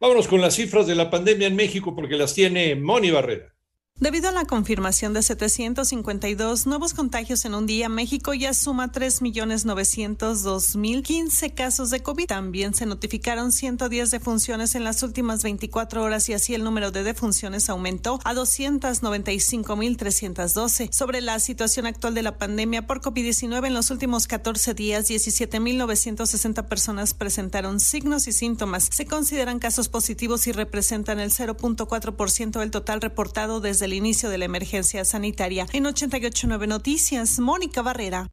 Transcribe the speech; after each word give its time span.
Vámonos 0.00 0.26
con 0.26 0.40
las 0.40 0.56
cifras 0.56 0.88
de 0.88 0.96
la 0.96 1.10
pandemia 1.10 1.46
en 1.46 1.54
México 1.54 1.94
porque 1.94 2.16
las 2.16 2.34
tiene 2.34 2.74
Moni 2.74 3.12
Barrera. 3.12 3.55
Debido 3.98 4.28
a 4.28 4.32
la 4.32 4.44
confirmación 4.44 5.14
de 5.14 5.22
752 5.22 6.66
nuevos 6.66 6.92
contagios 6.92 7.46
en 7.46 7.54
un 7.54 7.64
día, 7.64 7.88
México 7.88 8.34
ya 8.34 8.52
suma 8.52 8.92
3.902.015 8.92 11.54
casos 11.54 11.88
de 11.88 12.02
COVID. 12.02 12.26
También 12.26 12.74
se 12.74 12.84
notificaron 12.84 13.52
110 13.52 14.10
defunciones 14.10 14.74
en 14.74 14.84
las 14.84 15.02
últimas 15.02 15.42
24 15.42 16.02
horas 16.02 16.28
y 16.28 16.34
así 16.34 16.54
el 16.54 16.62
número 16.62 16.90
de 16.90 17.04
defunciones 17.04 17.70
aumentó 17.70 18.20
a 18.24 18.34
295.312. 18.34 20.92
Sobre 20.92 21.22
la 21.22 21.38
situación 21.38 21.86
actual 21.86 22.12
de 22.12 22.22
la 22.22 22.36
pandemia 22.36 22.86
por 22.86 23.00
COVID-19, 23.00 23.66
en 23.66 23.72
los 23.72 23.90
últimos 23.90 24.26
14 24.26 24.74
días, 24.74 25.08
17.960 25.08 26.68
personas 26.68 27.14
presentaron 27.14 27.80
signos 27.80 28.28
y 28.28 28.32
síntomas. 28.32 28.90
Se 28.92 29.06
consideran 29.06 29.58
casos 29.58 29.88
positivos 29.88 30.46
y 30.48 30.52
representan 30.52 31.18
el 31.18 31.30
0.4% 31.30 32.60
del 32.60 32.70
total 32.70 33.00
reportado 33.00 33.60
desde 33.60 33.85
el 33.86 33.94
inicio 33.94 34.28
de 34.28 34.38
la 34.38 34.44
emergencia 34.44 35.04
sanitaria. 35.04 35.66
En 35.72 35.86
889 35.86 36.66
Noticias, 36.66 37.38
Mónica 37.38 37.82
Barrera. 37.82 38.28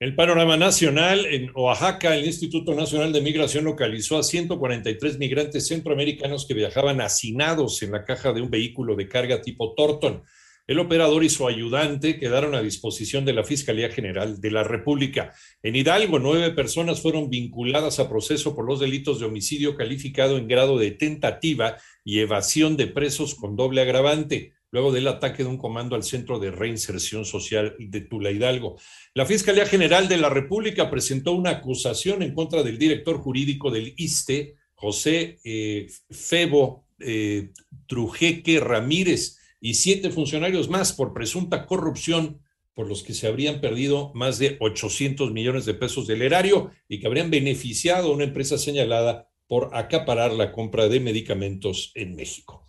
El 0.00 0.14
panorama 0.14 0.56
nacional 0.56 1.26
en 1.26 1.50
Oaxaca, 1.54 2.16
el 2.16 2.24
Instituto 2.24 2.74
Nacional 2.74 3.12
de 3.12 3.20
Migración 3.20 3.64
localizó 3.64 4.18
a 4.18 4.22
143 4.22 5.18
migrantes 5.18 5.68
centroamericanos 5.68 6.46
que 6.46 6.54
viajaban 6.54 7.00
hacinados 7.00 7.82
en 7.82 7.92
la 7.92 8.04
caja 8.04 8.32
de 8.32 8.40
un 8.40 8.50
vehículo 8.50 8.96
de 8.96 9.08
carga 9.08 9.42
tipo 9.42 9.74
Torton. 9.74 10.22
El 10.70 10.78
operador 10.78 11.24
y 11.24 11.30
su 11.30 11.48
ayudante 11.48 12.16
quedaron 12.16 12.54
a 12.54 12.62
disposición 12.62 13.24
de 13.24 13.32
la 13.32 13.42
Fiscalía 13.42 13.90
General 13.90 14.40
de 14.40 14.52
la 14.52 14.62
República. 14.62 15.34
En 15.64 15.74
Hidalgo, 15.74 16.20
nueve 16.20 16.52
personas 16.52 17.02
fueron 17.02 17.28
vinculadas 17.28 17.98
a 17.98 18.08
proceso 18.08 18.54
por 18.54 18.66
los 18.66 18.78
delitos 18.78 19.18
de 19.18 19.26
homicidio 19.26 19.74
calificado 19.74 20.38
en 20.38 20.46
grado 20.46 20.78
de 20.78 20.92
tentativa 20.92 21.76
y 22.04 22.20
evasión 22.20 22.76
de 22.76 22.86
presos 22.86 23.34
con 23.34 23.56
doble 23.56 23.80
agravante 23.80 24.52
luego 24.70 24.92
del 24.92 25.08
ataque 25.08 25.42
de 25.42 25.48
un 25.48 25.58
comando 25.58 25.96
al 25.96 26.04
Centro 26.04 26.38
de 26.38 26.52
Reinserción 26.52 27.24
Social 27.24 27.74
de 27.80 28.02
Tula 28.02 28.30
Hidalgo. 28.30 28.78
La 29.12 29.26
Fiscalía 29.26 29.66
General 29.66 30.06
de 30.06 30.18
la 30.18 30.28
República 30.28 30.88
presentó 30.88 31.32
una 31.32 31.50
acusación 31.50 32.22
en 32.22 32.32
contra 32.32 32.62
del 32.62 32.78
director 32.78 33.18
jurídico 33.18 33.72
del 33.72 33.92
ISTE, 33.96 34.54
José 34.74 35.40
eh, 35.42 35.88
Febo 36.12 36.86
eh, 37.00 37.50
Trujeque 37.88 38.60
Ramírez, 38.60 39.39
y 39.60 39.74
siete 39.74 40.10
funcionarios 40.10 40.68
más 40.68 40.92
por 40.92 41.12
presunta 41.12 41.66
corrupción 41.66 42.40
por 42.74 42.88
los 42.88 43.02
que 43.02 43.14
se 43.14 43.26
habrían 43.26 43.60
perdido 43.60 44.10
más 44.14 44.38
de 44.38 44.56
800 44.60 45.32
millones 45.32 45.66
de 45.66 45.74
pesos 45.74 46.06
del 46.06 46.22
erario 46.22 46.70
y 46.88 46.98
que 46.98 47.06
habrían 47.06 47.30
beneficiado 47.30 48.08
a 48.08 48.14
una 48.14 48.24
empresa 48.24 48.58
señalada 48.58 49.28
por 49.46 49.70
acaparar 49.74 50.32
la 50.32 50.52
compra 50.52 50.88
de 50.88 51.00
medicamentos 51.00 51.92
en 51.94 52.16
México 52.16 52.59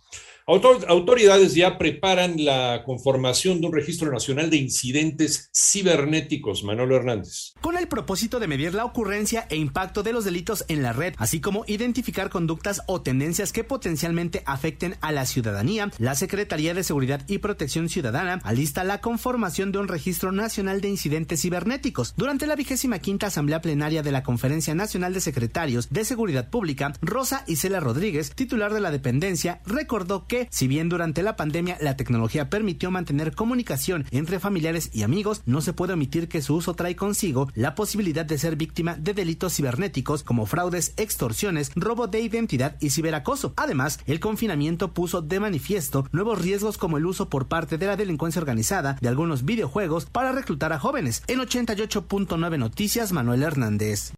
autoridades 0.88 1.54
ya 1.54 1.78
preparan 1.78 2.44
la 2.44 2.82
conformación 2.84 3.60
de 3.60 3.68
un 3.68 3.72
registro 3.72 4.10
nacional 4.12 4.50
de 4.50 4.58
incidentes 4.58 5.50
cibernéticos. 5.54 6.62
Manolo 6.64 6.96
Hernández. 6.96 7.54
Con 7.60 7.78
el 7.78 7.88
propósito 7.88 8.38
de 8.38 8.48
medir 8.48 8.74
la 8.74 8.84
ocurrencia 8.84 9.46
e 9.48 9.56
impacto 9.56 10.02
de 10.02 10.12
los 10.12 10.24
delitos 10.24 10.64
en 10.68 10.82
la 10.82 10.92
red, 10.92 11.14
así 11.16 11.40
como 11.40 11.64
identificar 11.66 12.28
conductas 12.28 12.82
o 12.86 13.00
tendencias 13.02 13.52
que 13.52 13.64
potencialmente 13.64 14.42
afecten 14.44 14.96
a 15.00 15.12
la 15.12 15.26
ciudadanía, 15.26 15.90
la 15.98 16.14
Secretaría 16.14 16.74
de 16.74 16.84
Seguridad 16.84 17.22
y 17.28 17.38
Protección 17.38 17.88
Ciudadana 17.88 18.40
alista 18.44 18.84
la 18.84 19.00
conformación 19.00 19.72
de 19.72 19.78
un 19.78 19.88
registro 19.88 20.32
nacional 20.32 20.80
de 20.80 20.88
incidentes 20.88 21.40
cibernéticos. 21.40 22.14
Durante 22.16 22.46
la 22.46 22.56
vigésima 22.56 22.98
quinta 22.98 23.28
asamblea 23.28 23.60
plenaria 23.60 24.02
de 24.02 24.12
la 24.12 24.22
Conferencia 24.22 24.74
Nacional 24.74 25.14
de 25.14 25.20
Secretarios 25.20 25.88
de 25.90 26.04
Seguridad 26.04 26.50
Pública, 26.50 26.92
Rosa 27.00 27.44
Isela 27.46 27.80
Rodríguez, 27.80 28.34
titular 28.34 28.74
de 28.74 28.80
la 28.80 28.90
dependencia, 28.90 29.60
recordó 29.64 30.26
que 30.26 30.41
si 30.50 30.68
bien 30.68 30.88
durante 30.88 31.22
la 31.22 31.36
pandemia 31.36 31.78
la 31.80 31.96
tecnología 31.96 32.50
permitió 32.50 32.90
mantener 32.90 33.34
comunicación 33.34 34.06
entre 34.10 34.40
familiares 34.40 34.90
y 34.92 35.02
amigos, 35.02 35.42
no 35.46 35.60
se 35.60 35.72
puede 35.72 35.92
omitir 35.94 36.28
que 36.28 36.42
su 36.42 36.54
uso 36.54 36.74
trae 36.74 36.96
consigo 36.96 37.48
la 37.54 37.74
posibilidad 37.74 38.24
de 38.24 38.38
ser 38.38 38.56
víctima 38.56 38.96
de 38.96 39.14
delitos 39.14 39.54
cibernéticos 39.54 40.22
como 40.22 40.46
fraudes, 40.46 40.94
extorsiones, 40.96 41.72
robo 41.74 42.06
de 42.06 42.20
identidad 42.20 42.76
y 42.80 42.90
ciberacoso. 42.90 43.52
Además, 43.56 44.00
el 44.06 44.20
confinamiento 44.20 44.92
puso 44.92 45.22
de 45.22 45.40
manifiesto 45.40 46.06
nuevos 46.12 46.40
riesgos 46.40 46.78
como 46.78 46.98
el 46.98 47.06
uso 47.06 47.28
por 47.28 47.48
parte 47.48 47.78
de 47.78 47.86
la 47.86 47.96
delincuencia 47.96 48.40
organizada 48.40 48.96
de 49.00 49.08
algunos 49.08 49.44
videojuegos 49.44 50.06
para 50.06 50.32
reclutar 50.32 50.72
a 50.72 50.78
jóvenes. 50.78 51.22
En 51.26 51.40
88.9 51.40 52.58
Noticias, 52.58 53.12
Manuel 53.12 53.42
Hernández. 53.42 54.12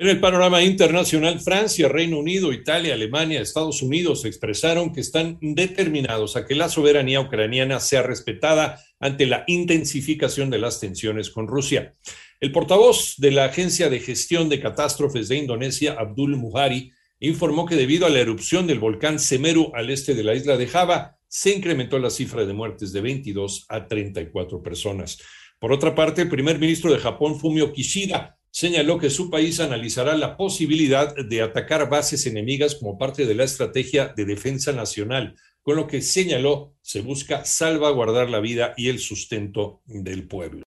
En 0.00 0.06
el 0.06 0.20
panorama 0.20 0.62
internacional, 0.62 1.40
Francia, 1.40 1.88
Reino 1.88 2.20
Unido, 2.20 2.52
Italia, 2.52 2.94
Alemania, 2.94 3.40
Estados 3.40 3.82
Unidos 3.82 4.24
expresaron 4.24 4.92
que 4.92 5.00
están 5.00 5.38
determinados 5.40 6.36
a 6.36 6.46
que 6.46 6.54
la 6.54 6.68
soberanía 6.68 7.20
ucraniana 7.20 7.80
sea 7.80 8.04
respetada 8.04 8.80
ante 9.00 9.26
la 9.26 9.42
intensificación 9.48 10.50
de 10.50 10.58
las 10.58 10.78
tensiones 10.78 11.30
con 11.30 11.48
Rusia. 11.48 11.96
El 12.38 12.52
portavoz 12.52 13.16
de 13.18 13.32
la 13.32 13.46
Agencia 13.46 13.90
de 13.90 13.98
Gestión 13.98 14.48
de 14.48 14.60
Catástrofes 14.60 15.26
de 15.26 15.38
Indonesia, 15.38 15.96
Abdul 15.98 16.36
Muhari, 16.36 16.92
informó 17.18 17.66
que 17.66 17.74
debido 17.74 18.06
a 18.06 18.10
la 18.10 18.20
erupción 18.20 18.68
del 18.68 18.78
volcán 18.78 19.18
Semeru 19.18 19.72
al 19.74 19.90
este 19.90 20.14
de 20.14 20.22
la 20.22 20.36
isla 20.36 20.56
de 20.56 20.68
Java, 20.68 21.18
se 21.26 21.56
incrementó 21.56 21.98
la 21.98 22.10
cifra 22.10 22.46
de 22.46 22.52
muertes 22.52 22.92
de 22.92 23.00
22 23.00 23.66
a 23.68 23.88
34 23.88 24.62
personas. 24.62 25.18
Por 25.58 25.72
otra 25.72 25.96
parte, 25.96 26.22
el 26.22 26.28
primer 26.28 26.60
ministro 26.60 26.92
de 26.92 27.00
Japón, 27.00 27.40
Fumio 27.40 27.72
Kishida, 27.72 28.37
señaló 28.58 28.98
que 28.98 29.08
su 29.08 29.30
país 29.30 29.60
analizará 29.60 30.16
la 30.16 30.36
posibilidad 30.36 31.14
de 31.14 31.42
atacar 31.42 31.88
bases 31.88 32.26
enemigas 32.26 32.74
como 32.74 32.98
parte 32.98 33.24
de 33.24 33.36
la 33.36 33.44
estrategia 33.44 34.12
de 34.16 34.24
defensa 34.24 34.72
nacional, 34.72 35.36
con 35.62 35.76
lo 35.76 35.86
que 35.86 36.02
señaló 36.02 36.74
se 36.82 37.00
busca 37.00 37.44
salvaguardar 37.44 38.28
la 38.28 38.40
vida 38.40 38.74
y 38.76 38.88
el 38.88 38.98
sustento 38.98 39.80
del 39.86 40.26
pueblo. 40.26 40.66